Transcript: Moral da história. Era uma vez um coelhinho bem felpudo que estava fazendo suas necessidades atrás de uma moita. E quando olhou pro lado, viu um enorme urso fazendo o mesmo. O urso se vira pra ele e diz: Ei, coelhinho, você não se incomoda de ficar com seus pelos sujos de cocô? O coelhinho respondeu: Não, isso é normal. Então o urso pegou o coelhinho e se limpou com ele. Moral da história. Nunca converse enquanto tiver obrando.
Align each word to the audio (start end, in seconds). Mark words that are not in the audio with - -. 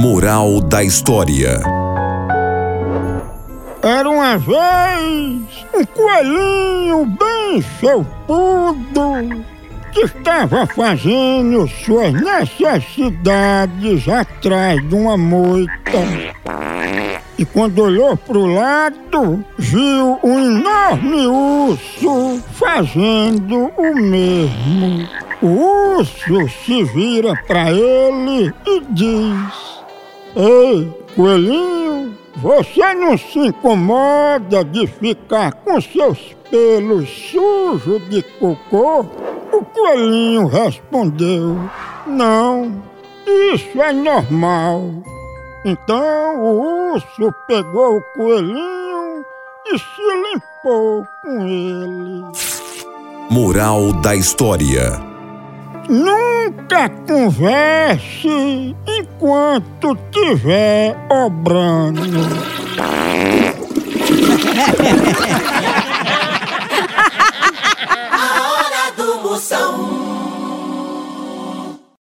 Moral 0.00 0.62
da 0.62 0.82
história. 0.82 1.60
Era 3.82 4.08
uma 4.08 4.38
vez 4.38 5.66
um 5.74 5.84
coelhinho 5.84 7.04
bem 7.04 7.60
felpudo 7.60 9.44
que 9.92 10.00
estava 10.00 10.66
fazendo 10.68 11.68
suas 11.84 12.14
necessidades 12.14 14.08
atrás 14.08 14.80
de 14.88 14.94
uma 14.94 15.18
moita. 15.18 15.70
E 17.36 17.44
quando 17.44 17.82
olhou 17.82 18.16
pro 18.16 18.46
lado, 18.46 19.44
viu 19.58 20.18
um 20.24 20.38
enorme 20.38 21.26
urso 21.26 22.42
fazendo 22.52 23.70
o 23.76 23.94
mesmo. 23.94 25.06
O 25.42 25.98
urso 25.98 26.48
se 26.64 26.84
vira 26.84 27.34
pra 27.46 27.70
ele 27.70 28.50
e 28.66 28.80
diz: 28.88 29.69
Ei, 30.36 30.88
coelhinho, 31.16 32.16
você 32.36 32.94
não 32.94 33.18
se 33.18 33.38
incomoda 33.38 34.64
de 34.64 34.86
ficar 34.86 35.52
com 35.52 35.80
seus 35.80 36.36
pelos 36.48 37.08
sujos 37.08 38.08
de 38.08 38.22
cocô? 38.38 39.00
O 39.52 39.64
coelhinho 39.64 40.46
respondeu: 40.46 41.58
Não, 42.06 42.80
isso 43.26 43.82
é 43.82 43.92
normal. 43.92 44.90
Então 45.64 46.38
o 46.38 46.92
urso 46.92 47.34
pegou 47.48 47.96
o 47.96 48.02
coelhinho 48.14 49.24
e 49.66 49.78
se 49.78 50.32
limpou 50.32 51.06
com 51.22 51.46
ele. 51.46 52.24
Moral 53.30 53.92
da 53.94 54.14
história. 54.14 55.10
Nunca 55.88 56.88
converse 57.06 58.76
enquanto 59.20 59.96
tiver 60.10 60.96
obrando. 61.10 62.00